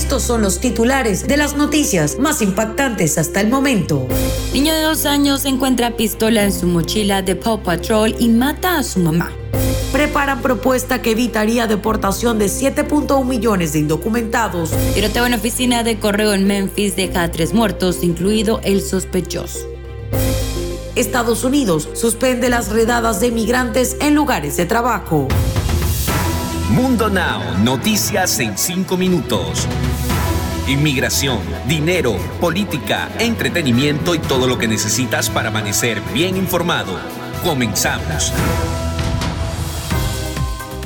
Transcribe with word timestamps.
Estos 0.00 0.22
son 0.22 0.40
los 0.40 0.60
titulares 0.60 1.28
de 1.28 1.36
las 1.36 1.58
noticias 1.58 2.18
más 2.18 2.40
impactantes 2.40 3.18
hasta 3.18 3.42
el 3.42 3.50
momento. 3.50 4.08
Niño 4.54 4.72
de 4.72 4.80
dos 4.80 5.04
años 5.04 5.44
encuentra 5.44 5.94
pistola 5.94 6.42
en 6.42 6.54
su 6.54 6.66
mochila 6.66 7.20
de 7.20 7.36
Paw 7.36 7.62
Patrol 7.62 8.16
y 8.18 8.30
mata 8.30 8.78
a 8.78 8.82
su 8.82 8.98
mamá 9.00 9.30
preparan 9.92 10.40
propuesta 10.40 11.02
que 11.02 11.10
evitaría 11.10 11.66
deportación 11.66 12.38
de 12.38 12.46
7.1 12.46 13.26
millones 13.26 13.74
de 13.74 13.80
indocumentados. 13.80 14.70
Tiroteo 14.94 15.26
en 15.26 15.34
oficina 15.34 15.82
de 15.82 15.98
correo 15.98 16.32
en 16.32 16.46
Memphis 16.46 16.96
deja 16.96 17.24
a 17.24 17.30
tres 17.30 17.52
muertos, 17.52 18.02
incluido 18.02 18.60
el 18.62 18.80
sospechoso. 18.80 19.58
Estados 20.94 21.44
Unidos 21.44 21.90
suspende 21.92 22.48
las 22.48 22.70
redadas 22.70 23.20
de 23.20 23.30
migrantes 23.32 23.98
en 24.00 24.14
lugares 24.14 24.56
de 24.56 24.64
trabajo. 24.64 25.28
Mundo 26.70 27.10
Now, 27.10 27.58
noticias 27.64 28.38
en 28.38 28.56
5 28.56 28.96
minutos. 28.96 29.66
Inmigración, 30.68 31.40
dinero, 31.66 32.16
política, 32.40 33.08
entretenimiento 33.18 34.14
y 34.14 34.20
todo 34.20 34.46
lo 34.46 34.56
que 34.56 34.68
necesitas 34.68 35.28
para 35.30 35.48
amanecer 35.48 36.00
bien 36.14 36.36
informado. 36.36 36.92
Comenzamos. 37.42 38.32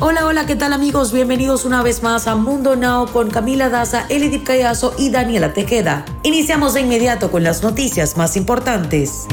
Hola, 0.00 0.24
hola, 0.24 0.46
¿qué 0.46 0.56
tal 0.56 0.72
amigos? 0.72 1.12
Bienvenidos 1.12 1.66
una 1.66 1.82
vez 1.82 2.02
más 2.02 2.28
a 2.28 2.34
Mundo 2.34 2.76
Now 2.76 3.06
con 3.12 3.28
Camila 3.28 3.68
Daza, 3.68 4.06
Elidip 4.08 4.44
Callazo 4.44 4.94
y 4.96 5.10
Daniela 5.10 5.52
Tejeda. 5.52 6.06
Iniciamos 6.22 6.72
de 6.72 6.80
inmediato 6.80 7.30
con 7.30 7.42
las 7.42 7.62
noticias 7.62 8.16
más 8.16 8.38
importantes. 8.38 9.26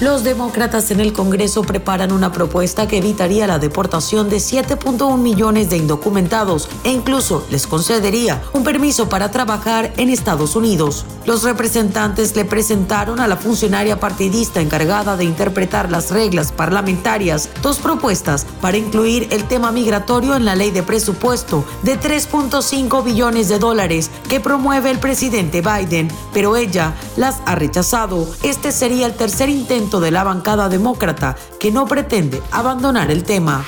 Los 0.00 0.22
demócratas 0.22 0.92
en 0.92 1.00
el 1.00 1.12
Congreso 1.12 1.62
preparan 1.62 2.12
una 2.12 2.30
propuesta 2.30 2.86
que 2.86 2.98
evitaría 2.98 3.48
la 3.48 3.58
deportación 3.58 4.30
de 4.30 4.36
7.1 4.36 5.18
millones 5.18 5.70
de 5.70 5.76
indocumentados 5.76 6.68
e 6.84 6.92
incluso 6.92 7.44
les 7.50 7.66
concedería 7.66 8.40
un 8.52 8.62
permiso 8.62 9.08
para 9.08 9.32
trabajar 9.32 9.92
en 9.96 10.08
Estados 10.08 10.54
Unidos. 10.54 11.04
Los 11.26 11.42
representantes 11.42 12.36
le 12.36 12.44
presentaron 12.44 13.18
a 13.18 13.26
la 13.26 13.36
funcionaria 13.36 13.98
partidista 13.98 14.60
encargada 14.60 15.16
de 15.16 15.24
interpretar 15.24 15.90
las 15.90 16.12
reglas 16.12 16.52
parlamentarias 16.52 17.48
dos 17.60 17.78
propuestas 17.78 18.46
para 18.60 18.76
incluir 18.76 19.26
el 19.32 19.48
tema 19.48 19.72
migratorio 19.72 20.36
en 20.36 20.44
la 20.44 20.54
ley 20.54 20.70
de 20.70 20.84
presupuesto 20.84 21.64
de 21.82 21.98
3.5 21.98 23.02
billones 23.02 23.48
de 23.48 23.58
dólares 23.58 24.12
que 24.28 24.38
promueve 24.38 24.92
el 24.92 25.00
presidente 25.00 25.60
Biden, 25.60 26.08
pero 26.32 26.54
ella 26.54 26.94
las 27.16 27.42
ha 27.46 27.56
rechazado. 27.56 28.28
Este 28.44 28.70
sería 28.70 29.06
el 29.06 29.14
tercer 29.14 29.48
intento 29.48 29.87
de 29.88 30.10
la 30.10 30.24
bancada 30.24 30.68
demócrata 30.68 31.34
que 31.58 31.72
no 31.72 31.86
pretende 31.86 32.42
abandonar 32.50 33.10
el 33.10 33.24
tema. 33.24 33.64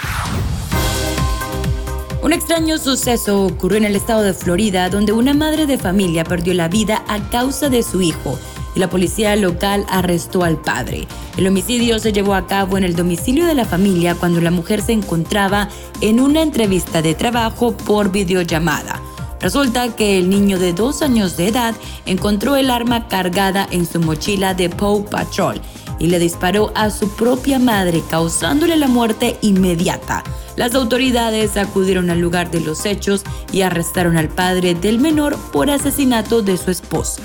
Un 2.22 2.34
extraño 2.34 2.76
suceso 2.76 3.46
ocurrió 3.46 3.78
en 3.78 3.84
el 3.84 3.96
estado 3.96 4.22
de 4.22 4.34
Florida 4.34 4.90
donde 4.90 5.12
una 5.12 5.32
madre 5.32 5.64
de 5.64 5.78
familia 5.78 6.22
perdió 6.22 6.52
la 6.52 6.68
vida 6.68 7.02
a 7.08 7.18
causa 7.30 7.70
de 7.70 7.82
su 7.82 8.02
hijo 8.02 8.38
y 8.74 8.78
la 8.78 8.90
policía 8.90 9.34
local 9.36 9.86
arrestó 9.88 10.44
al 10.44 10.58
padre. 10.58 11.08
El 11.38 11.46
homicidio 11.46 11.98
se 11.98 12.12
llevó 12.12 12.34
a 12.34 12.46
cabo 12.46 12.76
en 12.76 12.84
el 12.84 12.94
domicilio 12.94 13.46
de 13.46 13.54
la 13.54 13.64
familia 13.64 14.14
cuando 14.14 14.42
la 14.42 14.50
mujer 14.50 14.82
se 14.82 14.92
encontraba 14.92 15.70
en 16.02 16.20
una 16.20 16.42
entrevista 16.42 17.00
de 17.00 17.14
trabajo 17.14 17.74
por 17.74 18.12
videollamada. 18.12 19.00
Resulta 19.40 19.96
que 19.96 20.18
el 20.18 20.28
niño 20.28 20.58
de 20.58 20.74
dos 20.74 21.00
años 21.00 21.38
de 21.38 21.48
edad 21.48 21.74
encontró 22.04 22.56
el 22.56 22.70
arma 22.70 23.08
cargada 23.08 23.66
en 23.70 23.86
su 23.86 23.98
mochila 23.98 24.52
de 24.52 24.68
Paw 24.68 25.06
Patrol 25.06 25.62
y 26.00 26.08
le 26.08 26.18
disparó 26.18 26.72
a 26.74 26.90
su 26.90 27.08
propia 27.14 27.60
madre, 27.60 28.02
causándole 28.10 28.76
la 28.76 28.88
muerte 28.88 29.38
inmediata. 29.42 30.24
Las 30.56 30.74
autoridades 30.74 31.56
acudieron 31.56 32.10
al 32.10 32.18
lugar 32.18 32.50
de 32.50 32.60
los 32.60 32.84
hechos 32.84 33.22
y 33.52 33.62
arrestaron 33.62 34.16
al 34.16 34.28
padre 34.28 34.74
del 34.74 34.98
menor 34.98 35.36
por 35.52 35.70
asesinato 35.70 36.42
de 36.42 36.56
su 36.56 36.72
esposa. 36.72 37.22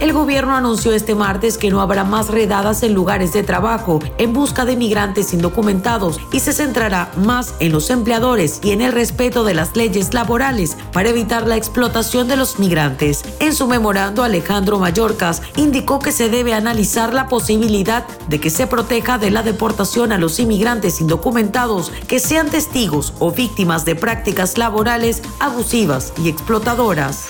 El 0.00 0.14
gobierno 0.14 0.56
anunció 0.56 0.94
este 0.94 1.14
martes 1.14 1.58
que 1.58 1.68
no 1.68 1.82
habrá 1.82 2.04
más 2.04 2.28
redadas 2.28 2.82
en 2.82 2.94
lugares 2.94 3.34
de 3.34 3.42
trabajo 3.42 4.00
en 4.16 4.32
busca 4.32 4.64
de 4.64 4.74
migrantes 4.74 5.34
indocumentados 5.34 6.18
y 6.32 6.40
se 6.40 6.54
centrará 6.54 7.12
más 7.16 7.52
en 7.60 7.70
los 7.72 7.90
empleadores 7.90 8.60
y 8.62 8.70
en 8.70 8.80
el 8.80 8.92
respeto 8.92 9.44
de 9.44 9.52
las 9.52 9.76
leyes 9.76 10.14
laborales 10.14 10.78
para 10.94 11.10
evitar 11.10 11.46
la 11.46 11.58
explotación 11.58 12.28
de 12.28 12.36
los 12.36 12.58
migrantes. 12.58 13.22
En 13.40 13.54
su 13.54 13.66
memorando, 13.66 14.24
Alejandro 14.24 14.78
Mayorkas 14.78 15.42
indicó 15.56 15.98
que 15.98 16.12
se 16.12 16.30
debe 16.30 16.54
analizar 16.54 17.12
la 17.12 17.28
posibilidad 17.28 18.06
de 18.26 18.40
que 18.40 18.48
se 18.48 18.66
proteja 18.66 19.18
de 19.18 19.30
la 19.30 19.42
deportación 19.42 20.12
a 20.12 20.18
los 20.18 20.40
inmigrantes 20.40 21.02
indocumentados 21.02 21.92
que 22.08 22.20
sean 22.20 22.48
testigos 22.48 23.12
o 23.18 23.32
víctimas 23.32 23.84
de 23.84 23.96
prácticas 23.96 24.56
laborales 24.56 25.20
abusivas 25.40 26.14
y 26.16 26.30
explotadoras. 26.30 27.26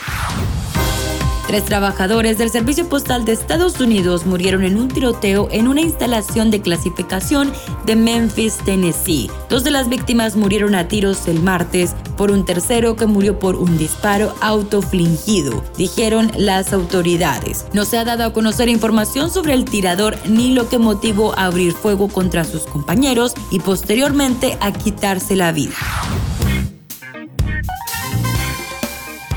Tres 1.50 1.64
trabajadores 1.64 2.38
del 2.38 2.48
Servicio 2.48 2.88
Postal 2.88 3.24
de 3.24 3.32
Estados 3.32 3.80
Unidos 3.80 4.24
murieron 4.24 4.62
en 4.62 4.78
un 4.78 4.86
tiroteo 4.86 5.48
en 5.50 5.66
una 5.66 5.80
instalación 5.80 6.52
de 6.52 6.60
clasificación 6.60 7.52
de 7.86 7.96
Memphis, 7.96 8.58
Tennessee. 8.58 9.28
Dos 9.48 9.64
de 9.64 9.72
las 9.72 9.88
víctimas 9.88 10.36
murieron 10.36 10.76
a 10.76 10.86
tiros 10.86 11.26
el 11.26 11.42
martes 11.42 11.96
por 12.16 12.30
un 12.30 12.44
tercero 12.44 12.94
que 12.94 13.06
murió 13.06 13.40
por 13.40 13.56
un 13.56 13.78
disparo 13.78 14.32
autoflingido, 14.40 15.64
dijeron 15.76 16.30
las 16.36 16.72
autoridades. 16.72 17.66
No 17.72 17.84
se 17.84 17.98
ha 17.98 18.04
dado 18.04 18.22
a 18.22 18.32
conocer 18.32 18.68
información 18.68 19.28
sobre 19.28 19.54
el 19.54 19.64
tirador 19.64 20.16
ni 20.28 20.54
lo 20.54 20.68
que 20.68 20.78
motivó 20.78 21.36
a 21.36 21.46
abrir 21.46 21.72
fuego 21.72 22.06
contra 22.06 22.44
sus 22.44 22.62
compañeros 22.62 23.34
y 23.50 23.58
posteriormente 23.58 24.56
a 24.60 24.70
quitarse 24.70 25.34
la 25.34 25.50
vida. 25.50 25.74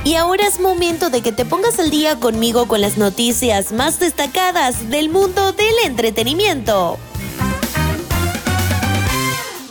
Y 0.06 0.16
ahora 0.16 0.46
es 0.46 0.60
momento 0.60 1.10
de 1.10 1.22
que 1.22 1.32
te 1.32 1.46
pongas 1.46 1.80
al 1.80 1.90
día 1.90 2.20
conmigo 2.20 2.68
con 2.68 2.82
las 2.82 2.98
noticias 2.98 3.72
más 3.72 4.00
destacadas 4.00 4.90
del 4.90 5.10
mundo 5.10 5.54
del 5.54 5.74
entretenimiento. 5.86 6.98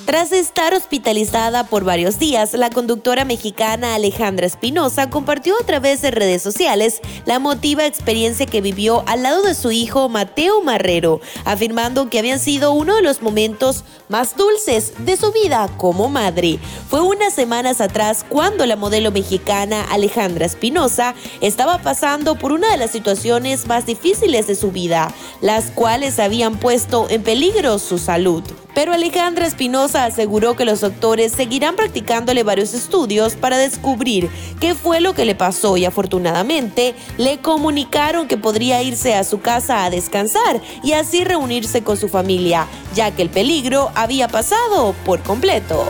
Tras 0.05 0.33
estar 0.33 0.75
hospitalizada 0.75 1.63
por 1.63 1.85
varios 1.85 2.19
días, 2.19 2.55
la 2.55 2.71
conductora 2.71 3.25
mexicana 3.25 3.95
Alejandra 3.95 4.47
Espinosa 4.47 5.09
compartió 5.09 5.55
a 5.55 5.65
través 5.65 6.03
de 6.03 6.11
redes 6.11 6.43
sociales 6.43 7.01
la 7.25 7.35
emotiva 7.35 7.87
experiencia 7.87 8.47
que 8.47 8.61
vivió 8.61 9.05
al 9.07 9.23
lado 9.23 9.43
de 9.43 9.55
su 9.55 9.71
hijo 9.71 10.09
Mateo 10.09 10.61
Marrero, 10.61 11.21
afirmando 11.45 12.11
que 12.11 12.19
habían 12.19 12.41
sido 12.41 12.73
uno 12.73 12.97
de 12.97 13.03
los 13.03 13.23
momentos 13.23 13.85
más 14.09 14.37
dulces 14.37 14.93
de 14.99 15.17
su 15.17 15.31
vida 15.31 15.69
como 15.77 16.09
madre. 16.09 16.59
Fue 16.91 17.01
unas 17.01 17.33
semanas 17.33 17.81
atrás 17.81 18.27
cuando 18.29 18.67
la 18.67 18.75
modelo 18.75 19.13
mexicana 19.13 19.83
Alejandra 19.85 20.47
Espinosa 20.47 21.15
estaba 21.41 21.79
pasando 21.79 22.35
por 22.35 22.51
una 22.51 22.73
de 22.73 22.77
las 22.77 22.91
situaciones 22.91 23.69
más 23.69 23.87
difíciles 23.87 24.49
de 24.49 24.57
su 24.57 24.73
vida, 24.73 25.15
las 25.41 25.71
cuales 25.71 26.19
habían 26.19 26.59
puesto 26.59 27.07
en 27.09 27.23
peligro 27.23 27.79
su 27.79 27.99
salud. 27.99 28.43
Pero 28.75 28.93
Alejandra 28.93 29.47
Espinosa 29.47 30.05
aseguró 30.05 30.57
que 30.57 30.65
los 30.65 30.81
doctores 30.81 31.33
seguirán 31.33 31.77
practicándole 31.77 32.43
varios 32.43 32.73
estudios 32.73 33.37
para 33.37 33.59
descubrir 33.59 34.31
qué 34.61 34.75
fue 34.75 35.01
lo 35.01 35.15
que 35.15 35.25
le 35.25 35.35
pasó 35.35 35.77
y 35.77 35.85
afortunadamente 35.85 36.95
le 37.19 37.39
comunicaron 37.39 38.29
que 38.29 38.39
podría 38.39 38.83
irse 38.83 39.15
a 39.15 39.25
su 39.25 39.41
casa 39.41 39.85
a 39.85 39.91
descansar 39.91 40.61
y 40.83 40.93
así 40.93 41.25
reunirse 41.25 41.83
con 41.83 41.97
su 41.97 42.09
familia, 42.09 42.67
ya 42.95 43.11
que 43.11 43.23
el 43.23 43.31
peligro 43.31 43.91
había 43.95 44.29
pasado 44.29 44.95
por 45.05 45.23
completo. 45.23 45.85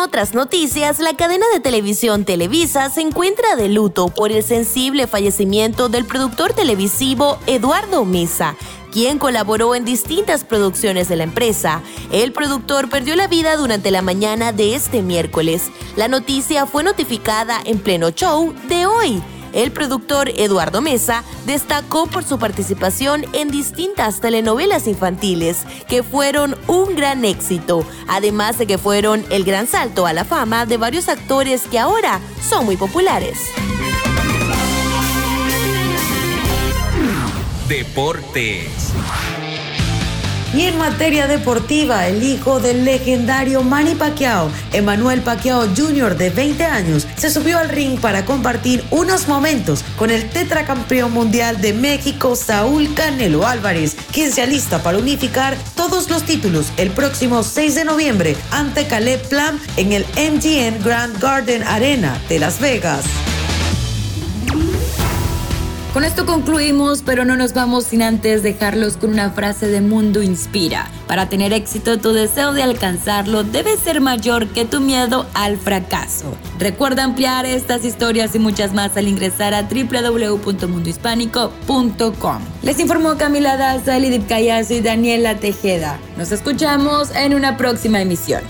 Otras 0.00 0.34
noticias, 0.34 0.98
la 0.98 1.14
cadena 1.14 1.46
de 1.52 1.60
televisión 1.60 2.24
Televisa 2.24 2.88
se 2.90 3.02
encuentra 3.02 3.56
de 3.56 3.68
luto 3.68 4.08
por 4.08 4.32
el 4.32 4.42
sensible 4.42 5.06
fallecimiento 5.06 5.88
del 5.88 6.06
productor 6.06 6.54
televisivo 6.54 7.38
Eduardo 7.46 8.04
Mesa, 8.04 8.56
quien 8.92 9.18
colaboró 9.18 9.74
en 9.74 9.84
distintas 9.84 10.44
producciones 10.44 11.08
de 11.08 11.16
la 11.16 11.24
empresa. 11.24 11.82
El 12.10 12.32
productor 12.32 12.88
perdió 12.88 13.14
la 13.14 13.28
vida 13.28 13.56
durante 13.56 13.90
la 13.90 14.02
mañana 14.02 14.52
de 14.52 14.74
este 14.74 15.02
miércoles. 15.02 15.70
La 15.96 16.08
noticia 16.08 16.66
fue 16.66 16.82
notificada 16.82 17.60
en 17.64 17.78
pleno 17.78 18.10
show 18.10 18.54
de 18.68 18.86
hoy. 18.86 19.22
El 19.52 19.72
productor 19.72 20.30
Eduardo 20.36 20.80
Mesa 20.80 21.24
destacó 21.46 22.06
por 22.06 22.24
su 22.24 22.38
participación 22.38 23.24
en 23.32 23.50
distintas 23.50 24.20
telenovelas 24.20 24.86
infantiles 24.86 25.64
que 25.88 26.02
fueron 26.02 26.56
un 26.66 26.94
gran 26.94 27.24
éxito, 27.24 27.84
además 28.08 28.58
de 28.58 28.66
que 28.66 28.78
fueron 28.78 29.24
el 29.30 29.44
gran 29.44 29.66
salto 29.66 30.06
a 30.06 30.12
la 30.12 30.24
fama 30.24 30.66
de 30.66 30.76
varios 30.76 31.08
actores 31.08 31.62
que 31.62 31.78
ahora 31.78 32.20
son 32.48 32.64
muy 32.64 32.76
populares. 32.76 33.38
Deportes. 37.68 38.92
Y 40.52 40.62
en 40.62 40.78
materia 40.78 41.28
deportiva, 41.28 42.08
el 42.08 42.24
hijo 42.24 42.58
del 42.58 42.84
legendario 42.84 43.62
Manny 43.62 43.94
Pacquiao, 43.94 44.50
Emmanuel 44.72 45.20
Pacquiao 45.20 45.68
Jr. 45.76 46.16
de 46.16 46.30
20 46.30 46.64
años, 46.64 47.06
se 47.16 47.30
subió 47.30 47.58
al 47.58 47.68
ring 47.68 48.00
para 48.00 48.24
compartir 48.24 48.84
unos 48.90 49.28
momentos 49.28 49.84
con 49.96 50.10
el 50.10 50.28
tetracampeón 50.28 51.12
mundial 51.12 51.60
de 51.60 51.72
México, 51.72 52.34
Saúl 52.34 52.92
Canelo 52.94 53.46
Álvarez, 53.46 53.96
quien 54.12 54.32
se 54.32 54.42
alista 54.42 54.82
para 54.82 54.98
unificar 54.98 55.56
todos 55.76 56.10
los 56.10 56.24
títulos 56.24 56.72
el 56.78 56.90
próximo 56.90 57.44
6 57.44 57.76
de 57.76 57.84
noviembre 57.84 58.36
ante 58.50 58.88
Caleb 58.88 59.22
Plam 59.28 59.56
en 59.76 59.92
el 59.92 60.04
MGM 60.16 60.82
Grand 60.82 61.16
Garden 61.20 61.62
Arena 61.62 62.20
de 62.28 62.40
Las 62.40 62.58
Vegas. 62.58 63.04
Con 65.92 66.04
esto 66.04 66.24
concluimos, 66.24 67.02
pero 67.02 67.24
no 67.24 67.34
nos 67.34 67.52
vamos 67.52 67.82
sin 67.82 68.02
antes 68.02 68.44
dejarlos 68.44 68.96
con 68.96 69.10
una 69.10 69.30
frase 69.30 69.66
de 69.66 69.80
Mundo 69.80 70.22
Inspira. 70.22 70.88
Para 71.08 71.28
tener 71.28 71.52
éxito, 71.52 71.98
tu 71.98 72.12
deseo 72.12 72.52
de 72.52 72.62
alcanzarlo 72.62 73.42
debe 73.42 73.76
ser 73.76 74.00
mayor 74.00 74.46
que 74.46 74.64
tu 74.64 74.80
miedo 74.80 75.26
al 75.34 75.56
fracaso. 75.56 76.32
Recuerda 76.60 77.02
ampliar 77.02 77.44
estas 77.44 77.84
historias 77.84 78.36
y 78.36 78.38
muchas 78.38 78.72
más 78.72 78.96
al 78.96 79.08
ingresar 79.08 79.52
a 79.52 79.62
www.mundohispánico.com. 79.62 82.38
Les 82.62 82.78
informó 82.78 83.16
Camila 83.16 83.56
Daza, 83.56 83.98
Lidip 83.98 84.28
Callazo 84.28 84.74
y 84.74 84.82
Daniela 84.82 85.38
Tejeda. 85.38 85.98
Nos 86.16 86.30
escuchamos 86.30 87.10
en 87.16 87.34
una 87.34 87.56
próxima 87.56 88.00
emisión. 88.00 88.42